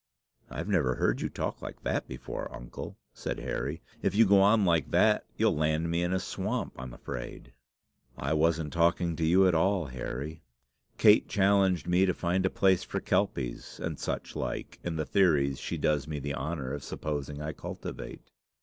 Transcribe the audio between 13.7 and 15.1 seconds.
and such like, in the